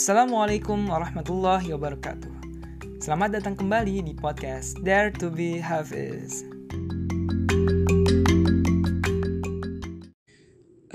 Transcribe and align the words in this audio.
Assalamualaikum 0.00 0.88
warahmatullahi 0.88 1.76
wabarakatuh. 1.76 2.32
Selamat 3.04 3.36
datang 3.36 3.52
kembali 3.60 4.00
di 4.00 4.16
podcast 4.16 4.80
Dare 4.80 5.12
to 5.20 5.28
be 5.28 5.60
Hafiz. 5.60 6.48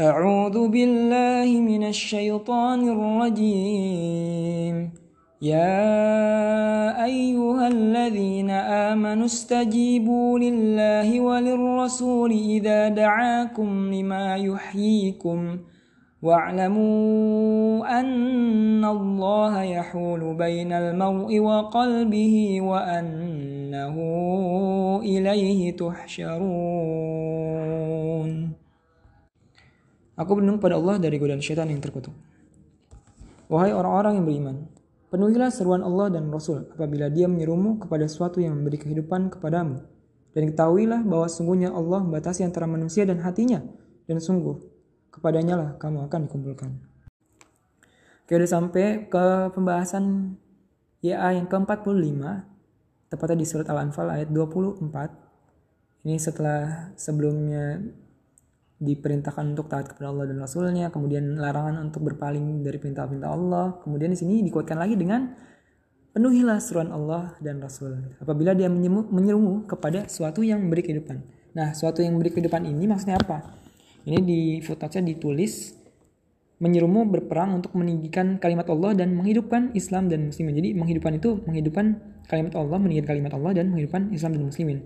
أعوذ 0.01 0.73
بالله 0.73 1.45
من 1.61 1.93
الشيطان 1.93 2.81
الرجيم 2.89 4.75
يا 5.41 5.85
أيها 7.05 7.65
الذين 7.67 8.49
آمنوا 8.89 9.25
استجيبوا 9.25 10.39
لله 10.39 11.05
وللرسول 11.05 12.31
إذا 12.33 12.97
دعاكم 12.97 13.93
لما 13.93 14.35
يحييكم 14.41 15.39
واعلموا 16.21 17.99
أن 17.99 18.07
الله 18.85 19.53
يحول 19.63 20.21
بين 20.35 20.71
المرء 20.73 21.31
وقلبه 21.39 22.35
وأنه 22.61 23.95
إليه 25.03 25.61
تحشرون 25.77 27.01
Aku 30.21 30.37
berlindung 30.37 30.61
pada 30.61 30.77
Allah 30.77 31.01
dari 31.01 31.17
godaan 31.17 31.41
syaitan 31.41 31.65
yang 31.65 31.81
terkutuk. 31.81 32.13
Wahai 33.49 33.73
orang-orang 33.73 34.21
yang 34.21 34.25
beriman, 34.29 34.69
penuhilah 35.09 35.49
seruan 35.49 35.81
Allah 35.81 36.13
dan 36.13 36.29
Rasul 36.29 36.69
apabila 36.69 37.09
dia 37.09 37.25
menyerumu 37.25 37.81
kepada 37.81 38.05
sesuatu 38.05 38.37
yang 38.37 38.53
memberi 38.53 38.77
kehidupan 38.77 39.33
kepadamu. 39.33 39.81
Dan 40.31 40.53
ketahuilah 40.53 41.01
bahwa 41.09 41.25
sungguhnya 41.25 41.73
Allah 41.73 42.05
membatasi 42.05 42.45
antara 42.45 42.69
manusia 42.69 43.01
dan 43.01 43.17
hatinya. 43.25 43.65
Dan 44.05 44.21
sungguh, 44.21 44.61
kepadanya 45.09 45.57
lah 45.57 45.69
kamu 45.81 46.05
akan 46.05 46.29
dikumpulkan. 46.29 46.69
Oke, 48.26 48.34
udah 48.34 48.50
sampai 48.50 49.06
ke 49.06 49.54
pembahasan 49.54 50.34
YA 50.98 51.38
yang 51.38 51.46
ke-45, 51.46 52.18
tepatnya 53.06 53.38
di 53.38 53.46
surat 53.46 53.70
Al-Anfal 53.70 54.10
ayat 54.10 54.34
24. 54.34 56.02
Ini 56.02 56.18
setelah 56.18 56.90
sebelumnya 56.98 57.78
diperintahkan 58.82 59.54
untuk 59.54 59.70
taat 59.70 59.94
kepada 59.94 60.10
Allah 60.10 60.26
dan 60.26 60.42
Rasulnya, 60.42 60.90
kemudian 60.90 61.38
larangan 61.38 61.78
untuk 61.86 62.02
berpaling 62.02 62.66
dari 62.66 62.82
perintah-perintah 62.82 63.30
Allah. 63.30 63.78
Kemudian 63.86 64.10
di 64.10 64.18
sini 64.18 64.42
dikuatkan 64.42 64.74
lagi 64.74 64.98
dengan 64.98 65.30
penuhilah 66.10 66.58
seruan 66.58 66.90
Allah 66.90 67.38
dan 67.38 67.62
Rasul. 67.62 68.10
Apabila 68.18 68.58
dia 68.58 68.66
menyerumu 68.66 69.70
kepada 69.70 70.10
suatu 70.10 70.42
yang 70.42 70.66
memberi 70.66 70.82
kehidupan. 70.82 71.22
Nah, 71.54 71.78
suatu 71.78 72.02
yang 72.02 72.18
memberi 72.18 72.34
kehidupan 72.34 72.66
ini 72.66 72.90
maksudnya 72.90 73.22
apa? 73.22 73.54
Ini 74.02 74.18
di 74.18 74.58
footnote 74.66 74.98
ditulis 75.14 75.85
menyerumu 76.56 77.04
berperang 77.04 77.52
untuk 77.60 77.76
meninggikan 77.76 78.40
kalimat 78.40 78.64
Allah 78.72 78.96
dan 78.96 79.12
menghidupkan 79.12 79.76
Islam 79.76 80.08
dan 80.08 80.32
muslimin. 80.32 80.56
Jadi 80.56 80.68
menghidupkan 80.72 81.12
itu 81.20 81.44
menghidupkan 81.44 82.00
kalimat 82.26 82.56
Allah, 82.56 82.78
meninggikan 82.80 83.12
kalimat 83.12 83.32
Allah 83.36 83.52
dan 83.60 83.72
menghidupkan 83.72 84.08
Islam 84.12 84.40
dan 84.40 84.42
muslimin. 84.48 84.78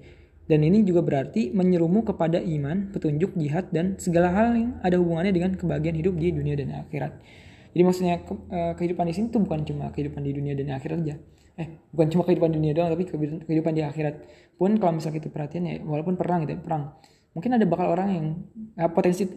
Dan 0.51 0.67
ini 0.67 0.83
juga 0.83 1.07
berarti 1.07 1.55
menyerumu 1.55 2.03
kepada 2.03 2.43
iman, 2.43 2.91
petunjuk, 2.91 3.39
jihad, 3.39 3.71
dan 3.71 3.95
segala 4.03 4.35
hal 4.35 4.59
yang 4.59 4.71
ada 4.83 4.99
hubungannya 4.99 5.31
dengan 5.31 5.55
kebahagiaan 5.55 5.95
hidup 5.95 6.19
di 6.19 6.35
dunia 6.35 6.59
dan 6.59 6.75
akhirat. 6.75 7.23
Jadi 7.71 7.83
maksudnya 7.87 8.19
ke, 8.27 8.35
uh, 8.35 8.75
kehidupan 8.75 9.07
di 9.07 9.15
sini 9.15 9.27
tuh 9.31 9.47
bukan 9.47 9.63
cuma 9.63 9.95
kehidupan 9.95 10.27
di 10.27 10.35
dunia 10.35 10.59
dan 10.59 10.75
akhirat 10.75 11.07
aja. 11.07 11.23
Eh, 11.55 11.87
bukan 11.95 12.11
cuma 12.11 12.27
kehidupan 12.27 12.51
di 12.51 12.57
dunia 12.59 12.75
doang, 12.75 12.91
tapi 12.91 13.07
kehidupan 13.47 13.73
di 13.79 13.83
akhirat. 13.87 14.15
Pun 14.59 14.75
kalau 14.83 14.99
misalnya 14.99 15.23
kita 15.23 15.31
perhatian 15.31 15.63
ya, 15.71 15.79
walaupun 15.87 16.19
perang 16.19 16.43
gitu, 16.43 16.59
perang. 16.59 16.99
Mungkin 17.31 17.55
ada 17.55 17.63
bakal 17.71 17.95
orang 17.95 18.09
yang 18.11 18.27
ya, 18.75 18.91
potensi 18.91 19.31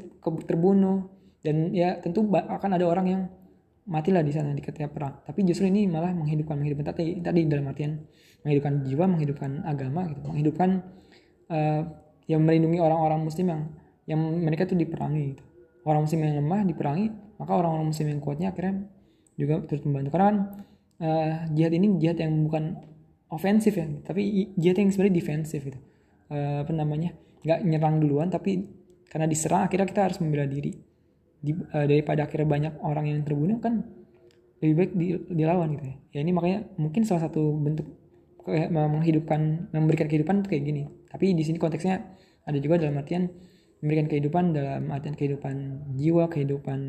terbunuh 0.50 1.14
dan 1.44 1.76
ya 1.76 2.00
tentu 2.00 2.24
akan 2.32 2.72
ada 2.80 2.88
orang 2.88 3.06
yang 3.06 3.22
matilah 3.84 4.24
di 4.24 4.32
sana 4.32 4.56
di 4.56 4.64
ketika 4.64 4.88
perang. 4.88 5.20
Tapi 5.28 5.44
justru 5.44 5.68
ini 5.68 5.86
malah 5.92 6.16
menghidupkan 6.16 6.56
menghidupkan 6.56 6.96
tadi 6.96 7.20
tadi 7.20 7.44
dalam 7.46 7.68
artian 7.68 8.00
menghidupkan 8.48 8.74
jiwa, 8.88 9.06
menghidupkan 9.08 9.52
agama 9.68 10.08
gitu, 10.08 10.20
menghidupkan 10.24 10.70
uh, 11.52 11.82
yang 12.28 12.42
melindungi 12.44 12.80
orang-orang 12.80 13.20
muslim 13.28 13.46
yang 13.52 13.62
yang 14.08 14.20
mereka 14.20 14.68
tuh 14.68 14.80
diperangi 14.80 15.36
gitu. 15.36 15.44
orang 15.84 16.08
muslim 16.08 16.24
yang 16.24 16.40
lemah 16.40 16.64
diperangi 16.64 17.06
maka 17.40 17.52
orang-orang 17.59 17.88
muslim 17.92 18.08
yang 18.08 18.20
kuatnya 18.24 18.48
akhirnya 18.56 18.88
juga 19.36 19.64
terus 19.68 19.84
membantu. 19.84 20.09
Karena 20.16 20.26
kan 20.32 20.38
uh, 21.03 21.34
jihad 21.52 21.74
ini 21.76 21.88
jihad 22.00 22.18
yang 22.24 22.32
bukan 22.48 22.80
ofensif 23.28 23.76
ya 23.76 23.88
tapi 24.08 24.56
jihad 24.56 24.80
yang 24.80 24.92
sebenarnya 24.96 25.16
defensif 25.20 25.59
gitu. 25.59 25.80
Uh, 26.32 26.64
apa 26.64 26.72
namanya? 26.72 27.12
Nggak 27.44 27.59
nyerang 27.68 27.96
duluan 28.00 28.32
tapi 28.32 28.64
karena 29.12 29.28
diserang 29.28 29.68
akhirnya 29.68 29.88
kita 29.92 30.02
harus 30.08 30.18
membela 30.24 30.48
diri 30.48 30.93
di, 31.44 31.52
uh, 31.52 31.86
daripada 31.86 32.24
akhirnya 32.24 32.48
banyak 32.48 32.74
orang 32.80 33.12
yang 33.12 33.20
terbunuh 33.28 33.59
kan 33.59 33.84
lebih 34.64 34.76
baik 34.80 34.92
di, 34.96 35.08
dilawan 35.36 35.76
gitu 35.76 35.86
ya. 35.92 35.96
Ya 36.16 36.20
ini 36.24 36.31
makanya 36.31 36.64
mungkin 36.80 37.04
salah 37.04 37.28
satu 37.28 37.52
bentuk 37.59 37.84
kayak 38.48 38.72
menghidupkan 38.72 39.72
memberikan 39.76 40.08
kehidupan 40.08 40.44
itu 40.44 40.48
kayak 40.56 40.64
gini. 40.64 40.84
Tapi 41.12 41.36
di 41.36 41.44
sini 41.44 41.59
konteksnya 41.59 42.00
ada 42.48 42.58
juga 42.64 42.80
dalam 42.80 42.96
artian 42.96 43.28
memberikan 43.84 44.08
kehidupan 44.08 44.56
dalam 44.56 44.88
artian 44.96 45.20
kehidupan 45.20 45.56
jiwa 46.00 46.32
kehidupan 46.32 46.80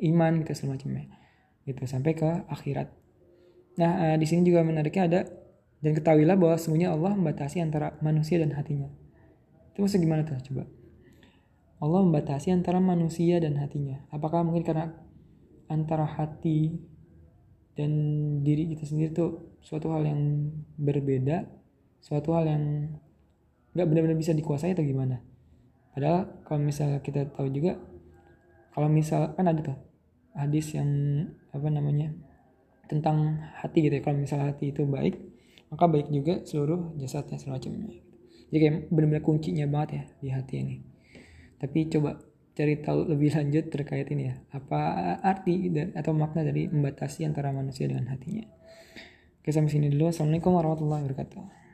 iman 0.00 0.32
gitu 0.40 0.52
semacamnya 0.56 1.04
gitu 1.68 1.84
sampai 1.84 2.16
ke 2.16 2.48
akhirat. 2.48 2.88
Nah 3.76 3.92
uh, 4.08 4.16
di 4.16 4.24
sini 4.24 4.48
juga 4.48 4.64
menariknya 4.64 5.04
ada 5.04 5.20
dan 5.84 5.92
ketahuilah 5.92 6.34
bahwa 6.40 6.56
semuanya 6.56 6.96
Allah 6.96 7.12
membatasi 7.12 7.60
antara 7.60 8.00
manusia 8.00 8.40
dan 8.40 8.56
hatinya. 8.56 8.88
Itu 9.76 9.84
maksudnya 9.84 10.02
gimana 10.08 10.22
tuh? 10.24 10.40
Coba 10.48 10.77
Allah 11.78 12.00
membatasi 12.02 12.50
antara 12.50 12.82
manusia 12.82 13.38
dan 13.38 13.54
hatinya. 13.58 14.02
Apakah 14.10 14.42
mungkin 14.42 14.66
karena 14.66 14.90
antara 15.70 16.04
hati 16.08 16.74
dan 17.78 17.92
diri 18.42 18.74
kita 18.74 18.84
sendiri 18.88 19.14
tuh 19.14 19.58
suatu 19.62 19.94
hal 19.94 20.02
yang 20.02 20.50
berbeda 20.74 21.46
suatu 22.02 22.34
hal 22.34 22.46
yang 22.46 22.64
nggak 23.74 23.86
benar-benar 23.86 24.18
bisa 24.18 24.34
dikuasai 24.34 24.74
atau 24.74 24.82
gimana? 24.82 25.22
Padahal 25.94 26.42
kalau 26.42 26.60
misalnya 26.62 26.98
kita 26.98 27.30
tahu 27.30 27.50
juga 27.54 27.78
kalau 28.74 28.90
misal 28.90 29.34
kan 29.38 29.46
ada 29.46 29.60
tuh 29.62 29.78
hadis 30.34 30.74
yang 30.74 30.90
apa 31.54 31.68
namanya 31.70 32.14
tentang 32.90 33.38
hati 33.58 33.86
gitu 33.86 33.98
ya. 33.98 34.02
Kalau 34.02 34.18
misalnya 34.18 34.50
hati 34.50 34.74
itu 34.74 34.82
baik 34.82 35.28
maka 35.68 35.84
baik 35.88 36.08
juga 36.08 36.40
seluruh 36.44 36.96
jasadnya 36.96 37.36
semacamnya 37.36 37.92
jadi 38.48 38.58
kayak 38.58 38.74
benar-benar 38.88 39.24
kuncinya 39.24 39.66
banget 39.68 39.90
ya 39.92 40.02
di 40.24 40.28
hati 40.32 40.54
ini 40.64 40.76
tapi 41.58 41.90
coba 41.90 42.18
cari 42.58 42.74
tahu 42.82 43.06
lebih 43.14 43.34
lanjut 43.38 43.70
terkait 43.70 44.10
ini 44.10 44.34
ya. 44.34 44.34
Apa 44.50 44.80
arti 45.22 45.70
dan 45.70 45.94
atau 45.94 46.10
makna 46.10 46.42
dari 46.42 46.66
membatasi 46.66 47.22
antara 47.22 47.54
manusia 47.54 47.86
dengan 47.86 48.10
hatinya. 48.10 48.46
Oke 49.42 49.54
sampai 49.54 49.70
sini 49.70 49.86
dulu. 49.92 50.10
Assalamualaikum 50.10 50.58
warahmatullahi 50.58 51.06
wabarakatuh 51.06 51.67